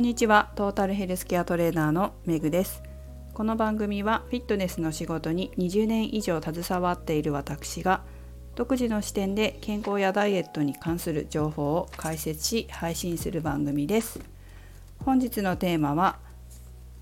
[0.00, 0.48] んにちは。
[0.54, 2.82] トータルヘルスケアトレーナーのめぐです。
[3.34, 8.00] この番組はフィットネスの仕事に20年以上携わっている私が
[8.54, 14.20] 独自の視点で健康やダイエットに関する情報を解説し配信する番組です。
[15.04, 16.18] 本日のテーマは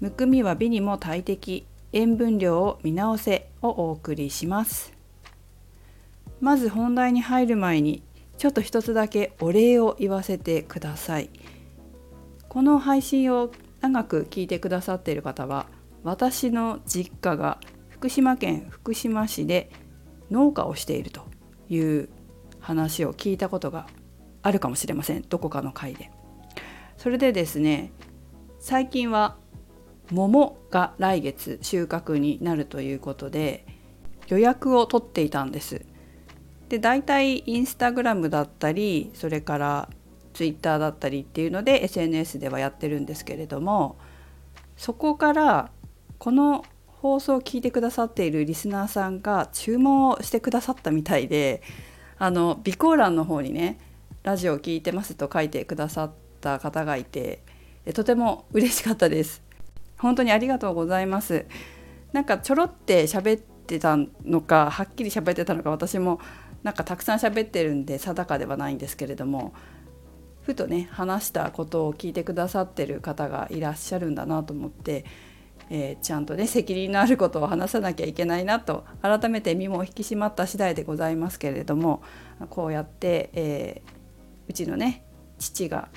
[0.00, 4.92] むくみは美にも大敵塩分量を見直せをお送りします。
[6.40, 8.02] まず本題に入る前に
[8.38, 11.30] ちょっと一つだけお礼を言わせてください。
[12.48, 15.66] この配信を長く聞いてくださっている方は
[16.02, 19.71] 私の実家が福島県福島市で
[20.30, 21.23] 農家をしていると
[21.69, 22.09] いう
[22.61, 23.87] 話を聞いたことが
[24.43, 26.11] あるかもしれませんどこかの回で。
[26.97, 27.93] それでですね
[28.59, 29.37] 最近は
[30.10, 33.66] 桃が来月収穫になるということで
[34.27, 35.85] 予約を取っていたんです。
[36.69, 39.88] で大体インスタグラムだったりそれから
[40.38, 43.99] ツイッターだったりっていうので SNS ではやってるんですけれども
[44.76, 45.73] そこから
[46.18, 51.60] この放送を聞いてくださっているリスナーさんが注文をしてくださったみたいで
[52.18, 53.80] あの備考欄の方にね
[54.23, 57.43] 「ラジオを聞いてます」と書いてくださった方がいて
[57.93, 59.43] とても嬉しかったです。
[59.99, 61.46] 本当にありがとうございます。
[62.12, 66.21] なんかちょろって喋ってたのかはっきり喋ってたのか私も
[66.62, 69.53] なんかたくさん喋ってるんで定かではないんですけれども
[70.49, 75.05] ふとね話したことを聞いてくださってる方がいらっしゃるんだなと思って、
[75.69, 82.03] えー、ちゃんとね責任のあることを話さなきゃいけないなと改めて身も引き締まった次第でございますけれども
[82.49, 85.05] こうやって、えー、うちのね
[85.38, 85.91] 父が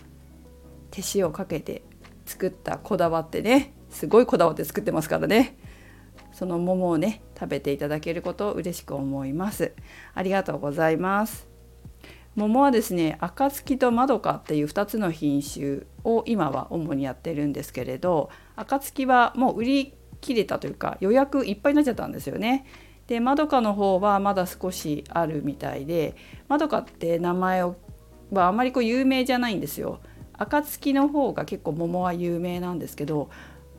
[0.90, 1.84] 手塩をかけて
[2.26, 5.58] 作ったこだわってねすごいこだわって作ってますからね。
[6.34, 9.72] その桃をね食べていただけることを嬉しく思います。
[10.14, 11.51] ありがとうございます。
[12.36, 22.66] 桃はですね暁とまどかっていう2つの品種を今は主にやってるんですけれど暁はもう売り切れたというか予約いっぱいになっちゃったんですよね。
[23.08, 26.16] でまどかの方はまだ少しあるみたいで
[26.47, 27.75] まどかって名前は
[28.34, 30.00] あまりこう有名じゃないんですよ。
[30.34, 33.30] 暁の方が結構桃は有名なんですけど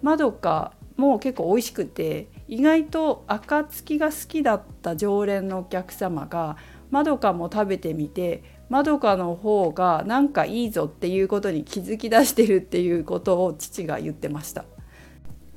[0.02, 6.56] まどかも結構美味しくて意外と暁が好きだった常連のお客様が
[6.92, 14.66] まどかも食べてみてまどかの方がなんかいいぞっていうことに気づき出してるっていうことを父が言ってました。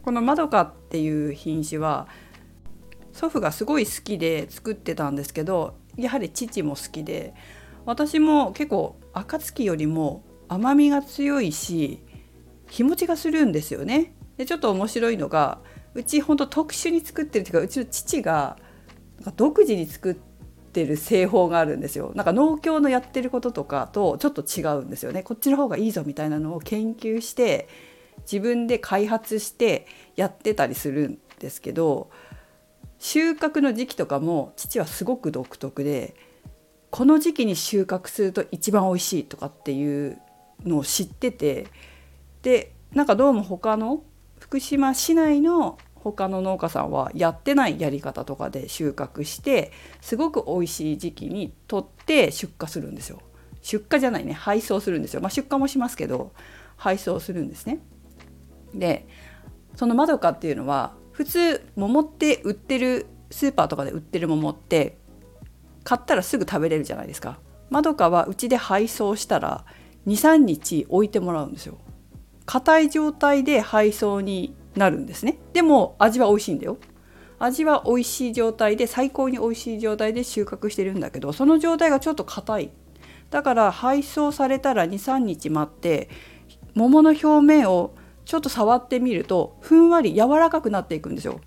[0.01, 2.07] このまどかっていう品種は
[3.11, 7.33] 祖父がすごい好きで作ってたんですけどやはり父も好きで
[7.85, 12.01] 私も結構暁よりも甘みが強いし
[12.69, 14.13] 日持ちがするんですよね。
[14.37, 15.59] でちょっと面白いのが
[15.95, 18.57] うちほんと特殊に作ってるっていうかうちの父が
[19.35, 20.34] 独自に作って
[20.75, 22.11] てる製法があるんですよ。
[22.15, 25.23] なんか農協のやってることとかとちょっと違うんですよね。
[25.23, 27.69] こっちの方がいいぞみたいなのを研究して
[28.29, 29.87] 自分で開発して
[30.17, 32.09] やってたりするんですけど
[32.99, 36.15] 収穫の時期とかも父はすごく独特で
[36.89, 40.19] この時期に収穫すると一番美味しいとかっていう
[40.65, 41.67] のを知ってて
[42.41, 44.03] でなんかどうも他の
[44.39, 45.77] 福島市内の
[46.11, 49.71] 他の農家さんはやってないやり方とかで収穫して
[50.01, 53.21] すごく美味しい時期に取って出荷するんですよ。
[53.63, 55.21] 出荷じゃないね配送するんですよ。
[55.21, 56.31] まあ、出荷もしますけど
[56.77, 57.79] 配送するんですね。
[58.75, 59.07] で
[59.75, 64.99] そのまどかっていうのは普通桃って売ってるスーパーとかで売ってる桃って
[65.83, 67.39] 買ったらすぐ食べれるじゃないですか。
[67.71, 69.65] まどかはうちで配送したら
[70.05, 71.79] 23日置いてもらうんですよ。
[72.45, 75.37] 硬い状態で配送になるんですね。
[75.53, 76.77] でも味は美味しいんだよ。
[77.39, 82.71] 味は美味しい状態で最高に美味しい状態で収穫してるんだけどその状態がちょっと硬い。
[83.29, 86.09] だから配送されたら23日待って
[86.73, 87.93] 桃の表面を
[88.25, 91.39] ちょっと触ってみるとふんわり柔らかくなっていくんですよ。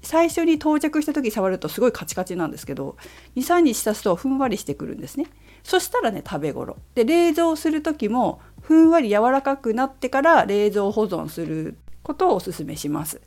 [0.00, 2.96] 最初に到着した時触るとすごいカチカチなんですけど
[3.34, 5.26] 23日経つとふんわりしてくるんですね。
[5.64, 6.76] そしたらね食べ頃。
[6.94, 11.76] で冷蔵する時もふんわり柔らかくなってから冷蔵保存する。
[12.02, 13.20] ことをおすすめします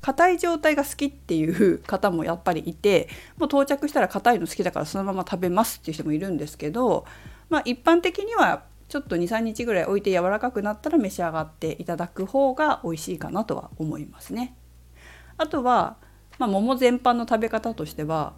[0.00, 7.06] 硬い状態が好きっていう方もやっぱりいてもう到着したら硬いの好きだからそのまま食べますっていう人もいるんですけど
[7.48, 14.54] まあ一般的にはちょっと23日ぐらい置いて柔らかくなったら召し上がっていただく方が美味しいかなとは思いますね。
[15.36, 15.96] あとは、
[16.38, 18.34] まあ、桃全般の食べ方としては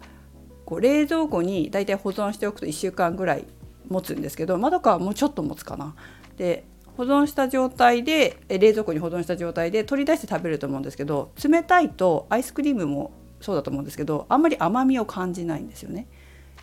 [0.65, 3.45] こう冷蔵庫にだいたい保存しておくと1週間ぐらい
[3.87, 5.95] 持つんですけどまどかはもうちょっと持つかな。
[6.37, 6.65] で
[6.97, 16.07] 保存した状態で冷蔵庫に保存した状態で取り出して食べると思うんですけど冷たいとアイスクリームもそうだと思うんですけどあんまり甘みを感じないんですよね。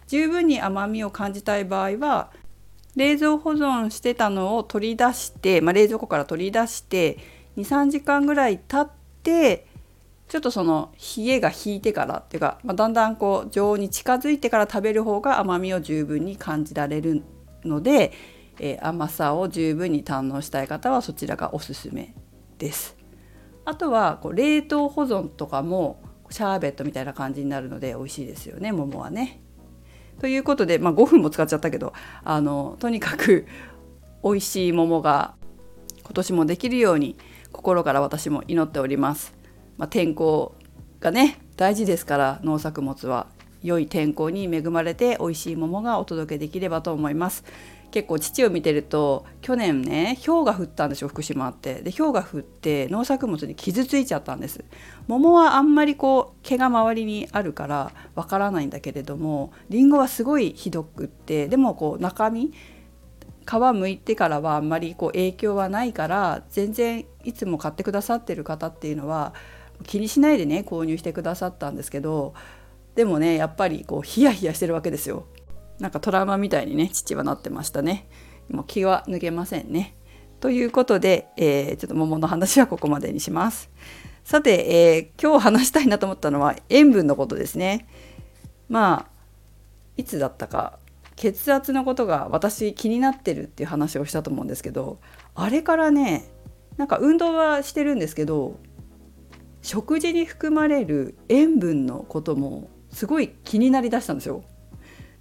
[0.08, 2.30] 十分に甘みを感じたい場合は
[2.96, 7.18] 冷蔵保存してたのを取り出して、まあ、冷蔵庫から取り出して
[7.56, 8.90] 23時間ぐらい経っ
[9.22, 9.66] て
[10.28, 17.22] ちょっとその冷えが引いてからっていうか、まあ、だんだんこう常温に近づいてから食べる方が甘みを十分に感じられる
[17.64, 18.12] ので、
[18.58, 22.14] えー、甘さを十分に堪能したい方はそちらがおすすめ
[22.58, 22.96] です。
[23.64, 29.40] あとはこう冷凍保存とかもシャーベットみたいな感じになるので美味しいですよね桃はね。
[30.20, 31.92] ということで、まあ、5分も使っちゃったけど
[32.22, 33.46] あのとにかく
[34.22, 35.34] 美味しい桃が
[36.02, 37.16] 今年もできるように
[37.52, 39.34] 心から私も祈っております。
[39.76, 40.54] まあ、天候
[41.00, 43.26] がね大事ですから農作物は
[43.62, 47.44] 良い天候に恵まれて美味しい桃がお届けできればと思います。
[47.94, 51.74] 結構父を見てると去年ね氷が降ったんですよ福島って。
[51.74, 54.64] で氷が降って農作物に傷ついちゃったんです。
[55.06, 62.52] 桃はあんまりこう毛が周りにあるからわからないんだけれどもりんごはすごいひどくってでもこう中身
[63.46, 69.34] 皮むいてからはあんまりこう影響はないから全然いつも買ってくださってる方っていうのは
[69.86, 72.34] 気にしないでね購入してくださったんですけど
[72.96, 75.26] でもねやっぱりこうヒヤヒヤしてるわけですよ。
[75.84, 78.08] なんかトラウマみたいにね父はなってましたね。
[78.48, 79.94] もう気は抜けませんね。
[80.40, 83.68] ということで、えー、ちょっと桃の話はここまでにします。
[84.24, 87.86] さて、えー、今日話したいなと思ったのは塩分のことですね。
[88.70, 89.10] まあ
[89.98, 90.78] いつだったか
[91.16, 95.00] 血圧のことが私気になってるっていう話をしたと思うんですけど
[95.34, 96.24] あれからね
[96.78, 98.58] なんか運動はしてるんですけど
[99.60, 104.44] 食事に含まれる塩分のこともすごい気になりだしたんですよ。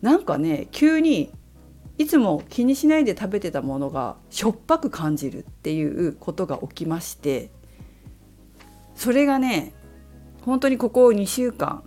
[0.04, 1.32] なんかね急に
[1.98, 7.52] いつも気にしないで食べてたものがしょっぱく感じるっていうことが起きまして
[8.96, 9.74] それがね
[10.42, 11.84] 本当にここ2週間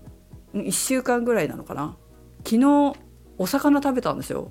[0.55, 1.97] 1週間ぐらいなのかな。
[2.45, 2.95] 昨日
[3.37, 4.51] お魚食べたんですよ。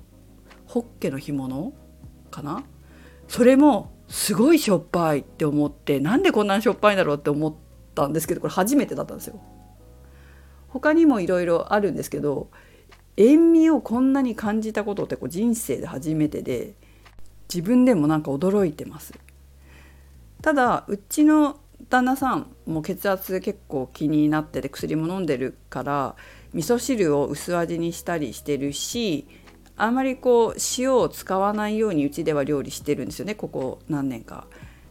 [0.66, 1.72] ホッケの干物
[2.30, 2.62] かな。
[3.26, 7.54] それもすごいしょっぱいって思ってなんでこんなにしょっぱいんだろうって思っ
[7.94, 9.40] たんですけどこれ初めてだったんですよ。
[10.68, 12.50] 他にもいろいろあるんですけど
[13.16, 16.74] 塩味をこんなに感じたことってこう人生で初めてで
[17.52, 19.14] 自分でもなんか驚いてます
[20.42, 21.58] ただうちの
[21.88, 26.16] 旦那さんも血圧結構気になってて薬も飲んでるから
[26.52, 29.26] 味噌汁を薄味にしたりしてるし
[29.76, 34.46] あんまりこう塩を使わないようにうちでは料理してるんですよねここ何年か。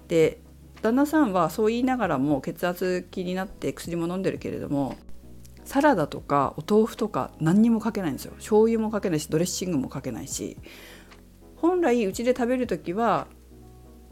[0.08, 0.40] で
[0.84, 4.96] 旦那さんはそう言いながらも血圧気になって薬も飲んでるけれども
[5.66, 8.34] サラダとかお豆腐とか何にもかけないんですよ。
[8.38, 10.58] 醤油もかけないしドレッシングもかけないし。
[11.56, 13.28] 本来うちで食べる時は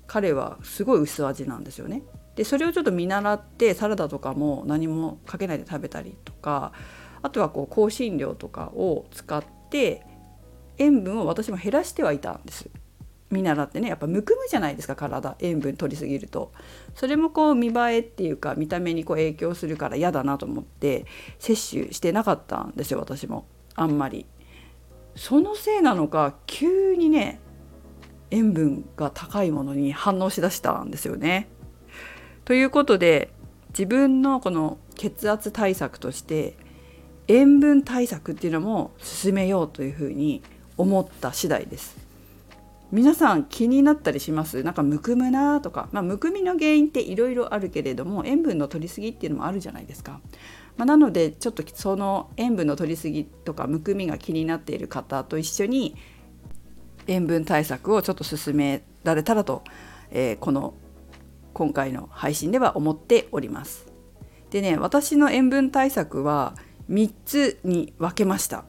[0.07, 2.03] 彼はすごい薄味なんですよね。
[2.35, 6.73] でそれをちょっと見習ってサラダとかも何もかけないで食べたりとか
[7.21, 10.03] あとはこう香辛料とかを使って
[10.79, 12.69] 塩分を私も減らしてはいたんです。
[13.33, 16.51] 見習ってねやっぱむくむじゃないですか体塩分取りすぎると
[16.95, 21.05] それもこう見栄えっていうか見た目にこう影響するから嫌だなと思って
[21.39, 23.45] 摂取してなかったんですよ私も
[23.75, 24.25] あんまり
[25.15, 27.39] そのせいなのか急にね
[28.31, 31.47] 塩分が高いものに反応しだしたんですよね。
[32.45, 33.31] ということで
[33.69, 36.55] 自分のこの血圧対策として
[37.27, 40.41] 塩分対策っていうのも進めようというふうに
[40.77, 42.02] 思った次第です。
[42.93, 44.61] 皆さん気になったりします？
[44.61, 50.21] なんかむくむなとか、まあ、むくみの原因っていろいろあるけれども塩分の取りすぎっていうのもあるじゃないですか。
[50.77, 55.95] まあ、なのでちょっとその塩分の取りすぎとかむくみが気になっている方と一緒に
[57.07, 59.63] 塩分対策をちょっと進められたらと、
[60.11, 60.75] えー、この
[61.53, 63.87] 今回の配信では思っております。
[64.51, 66.53] でね私の塩分対策は
[66.91, 68.65] 3つに分けました。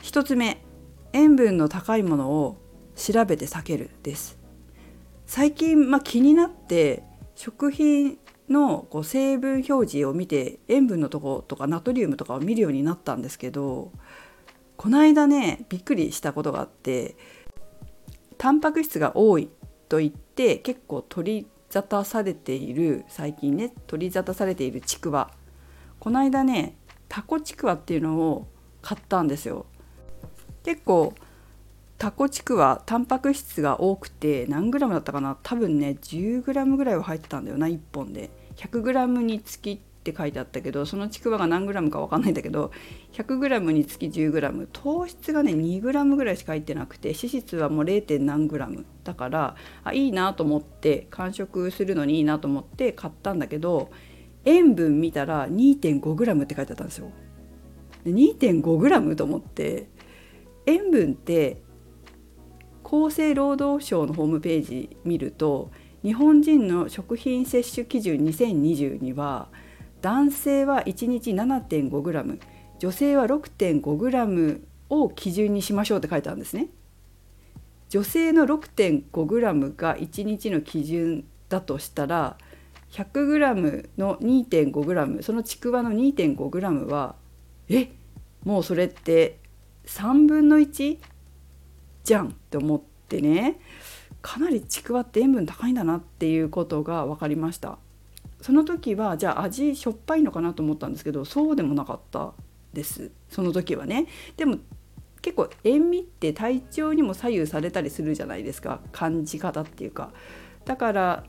[0.00, 0.64] 1つ目
[1.12, 2.61] 塩分の高いものを
[2.96, 4.38] 調べて避けるです。
[5.26, 7.02] 最近、まあ、気になって
[7.34, 8.18] 食品
[8.48, 13.92] のこう成分表示を見て塩分のとことかナトリウムとかを見るようになったんですけど
[14.76, 17.16] この間ねびっくりしたことがあって
[18.36, 19.48] タンパク質が多い
[19.88, 25.30] と言って結構取り沙汰されている最近ね取り沙汰されているちくわ。
[25.98, 26.76] この間ね
[27.08, 28.48] タコちくわっていうのを
[28.82, 29.66] 買ったんですよ。
[30.64, 31.14] 結構
[32.02, 35.38] タコチクはタンパク質が多くて何グラムだったかな？
[35.40, 42.72] 多分ね10グラムぐらいは入ってたんだよな1本で100グラムにつきって書いてあったけどそのちくわが何グラムか分かんないんだけど
[43.12, 48.18] 100グラムにつき10グラム糖質がね2グラムぐらいしか入ってなくて脂質はもう 0.
[48.18, 49.54] 何グラムだから
[49.84, 53.92] あいいなと思って完食するのにいいなと思って買ったんだけど
[54.44, 57.12] 塩分見たら 2.5g って書いてあったんですよ。
[58.06, 59.86] 2.5g と思って
[60.66, 61.62] 塩分って
[62.92, 65.70] 厚生労働省のホームページ見ると
[66.02, 69.48] 日本人の食品摂取基準2022は
[70.02, 72.38] 男性は1日 7.5g
[72.78, 76.68] 女性は 6.5g を基準にしましょうって書いてあるんですね。
[77.88, 82.36] 女性の 6.5g が1日の基準だとしたら
[82.90, 87.14] 100g の 2.5g そのちくわの 2.5g は
[87.68, 87.92] え
[88.44, 89.38] もうそれって
[89.86, 90.98] 3分の1
[92.04, 93.58] じゃんって思ってね
[94.20, 97.78] かなりちくわって塩分高いんだなっていうことが分かりました。
[98.40, 102.32] その時はじゃあ味しょっぱいのかなと思ったんですけどそうでもなかった
[102.72, 103.10] です。
[103.28, 104.06] その時はね。
[104.36, 104.58] でも
[105.20, 108.80] 結構塩味って体調にも左右されたりするじゃないですか。
[108.90, 110.10] 感じ方っていうか。
[110.64, 111.24] だから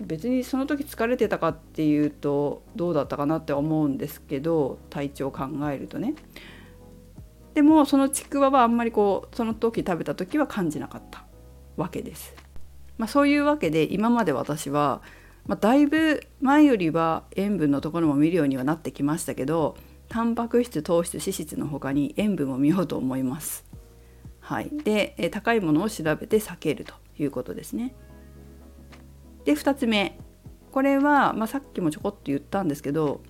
[0.00, 6.14] 別にその時疲れてたかっていうとどうだったかなって思うんですけど体調考えるとね。
[7.56, 11.24] でもそのちくわはあんまりこうその時食べた時は感じなかった
[11.78, 12.34] わけです。
[12.98, 15.00] まあ、そういうわけで今まで私は、
[15.46, 19.74] まあ、だいぶ前よりは塩分のところも見るようにはなってきましたけど
[20.10, 23.64] タンパク質糖質脂質の他に塩分も見ようと思います。
[24.40, 27.94] はい、で高いものを調べて避けるということですね。
[29.46, 30.18] で2つ目
[30.72, 33.22] これは、まあ、さっきもちょこっと言ったんですけど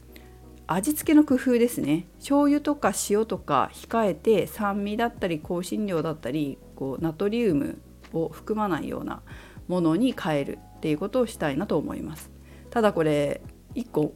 [0.69, 7.81] 味付けの工夫ですね醤油とか塩とか控えて酸味だったり香辛料だったりこうナトリウム
[8.13, 9.23] を含まないような
[9.69, 12.31] ものに変えるっていうことをしたいなと思います
[12.71, 13.41] ただこれ
[13.75, 14.13] 1個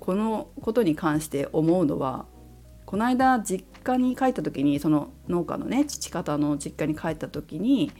[0.00, 2.26] このことに関して思うのは
[2.84, 7.92] この間実家に帰った時にその農家のね父方の実家に帰った時に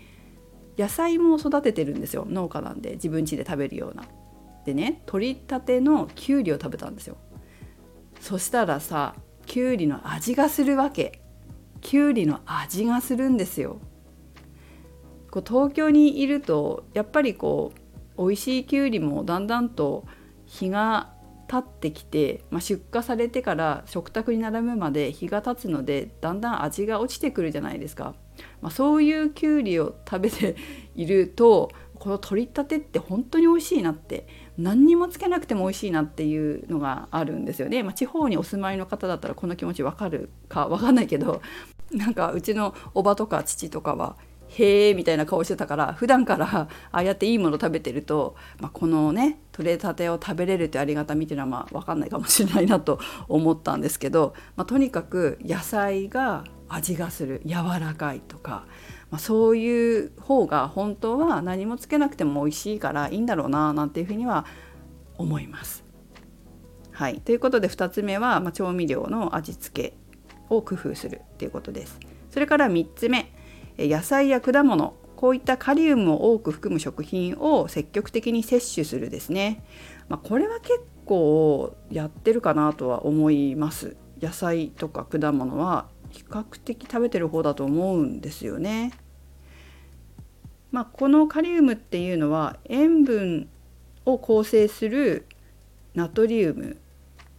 [0.76, 4.04] 野菜も育ててるんですよ農家なんで自分家で食べるような。
[4.64, 7.16] でね取りたてのきゅうりを食べたんですよ。
[8.22, 11.20] そしたらさきゅうりの味がするわけ。
[11.80, 13.80] きゅうりの味がするんですよ。
[15.32, 17.72] こう東京にいるとやっぱりこ
[18.16, 20.06] う美味しいきゅうりもだんだんと
[20.46, 21.10] 日が
[21.48, 28.14] 経ってきて、まあ、出荷されてから食卓に並ぶまで日が経つのでだんだん味が落ちてくるじゃないですか、
[28.60, 30.54] まあ、そういうきゅうりを食べて
[30.94, 37.82] いるとこの取りたてって本当に美味しいなって何にもつけなくても美味しいなっていうのがあるんですよね。
[37.82, 41.40] まあ、地方にお住まいの方だったらこの気持ちわかるかわかんないけど
[41.92, 44.16] なんかうちのおばとか父とかは
[44.48, 58.66] へえみたいな顔してたから普段からああやっていいもの食べてると、まあ、このね取れたてを食べれるってありがたみっていうのはまあ分かんないかもしれないなと思ったんですけど、まあ、とにかく野菜が味がする柔らかいとか
[59.12, 64.46] まあ、そういう方が本当は何もつけなくても美味しいからいいんだろうななんていうふうには
[65.18, 65.84] 思います。
[66.92, 69.96] はい、ということで2つ目は、まあ、調味料の味付け
[70.48, 72.00] を工夫するっていうことです。
[72.30, 73.30] それから3つ目
[73.76, 79.62] 野菜や果物こういったカリウムを多く含む食品を積極的に摂取するですね。
[80.08, 83.94] まあ、これは結構やってるかなとは思います。
[84.22, 88.92] 野菜とか果物は比較的食べてる方だと思うんですよね。
[90.72, 93.48] まあ、このカリウムっていうのは塩分
[94.06, 95.26] を構成する
[95.94, 96.78] ナトリウム、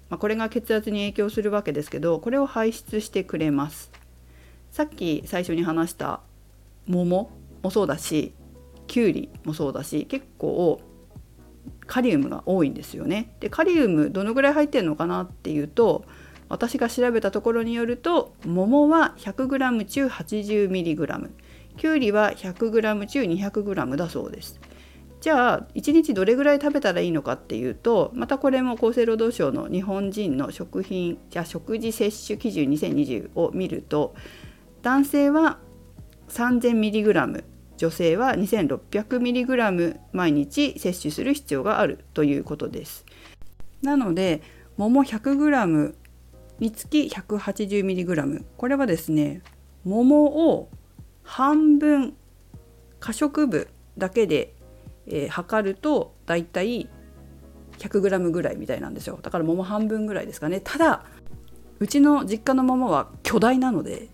[0.10, 3.92] まあ、これが血圧に影響するわけですけどこれを排出してくれます。
[4.72, 6.22] さっき最初に話した
[6.88, 7.32] 桃
[7.64, 8.34] もそうだし
[8.88, 10.82] きゅうりもそうだし結構
[11.86, 13.36] カリウムが多いんですよね。
[13.40, 16.06] でカリウムどのぐらい入ってるのかなっていうと
[16.50, 21.30] 私が調べたところによると桃は 100g 中 80mg
[21.78, 24.60] きゅうりは 100g 中 200g だそうです。
[25.22, 34.16] じゃあ1日どれぐらい食べたらいいのかっていうとまたこれも厚生労働省の日本人の食品じゃ食事摂取基準2020を見ると
[34.82, 35.60] 男性は
[36.28, 37.44] 3000mg
[37.78, 43.06] 女性は 2600mg 毎日摂取する必要があるということです。
[43.82, 44.42] なので
[44.76, 45.94] 桃 100g
[46.60, 49.42] につき 180mg これはですね
[49.86, 50.70] 桃を
[51.24, 52.16] 半分
[53.00, 54.54] 可食部だけで、
[55.08, 56.90] えー、測るとだいたい
[57.80, 59.20] 100g ぐらいみたいなんですよ。
[59.22, 60.62] だから桃半分ぐらいですかね。
[60.62, 61.04] ただ
[61.80, 64.08] うちの実家の桃は巨大なので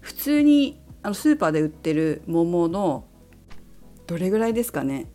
[0.00, 3.04] 普通にあのスーパーで売ってる桃の
[4.06, 5.10] どれぐらいですかね。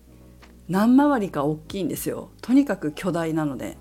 [0.67, 2.31] 何回りか大きいんですよ。
[2.41, 3.77] とにかく巨大なので。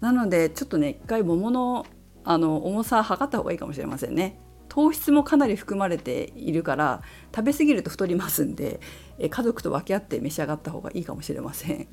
[0.00, 1.86] なのでちょっとね一回桃の
[2.24, 4.38] あの重さ測った方がいいかもしれませんね。
[4.72, 7.02] 糖質もかなり含まれているから
[7.36, 8.80] 食べ過ぎると太りますんで
[9.28, 11.88] 家族と分け合って召し上がった方がいいかもしれません。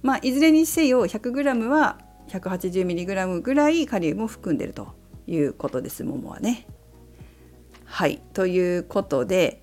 [0.00, 4.94] まあ、いずれにせよ 100g は 180mg ぐらいカリウムを含んでいると
[5.26, 6.66] いうことです桃はね。
[7.84, 9.62] はいということで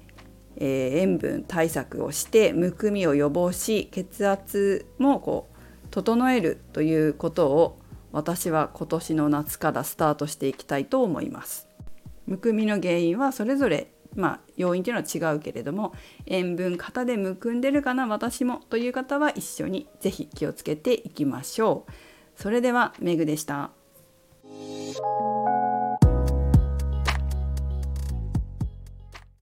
[0.59, 7.79] えー、塩分対策をしてむくみを予防し血圧もこう整えるということを
[8.11, 11.66] 私は今年の夏からスタートしていきたいと思います。
[12.27, 15.93] むくみの原因はそれぞれまあ、要因というのは違うけれども
[16.25, 21.91] 塩分型でむくんでるかな私もという方は一緒に是非気をつけていきましょう。
[22.35, 23.71] それではメグでした。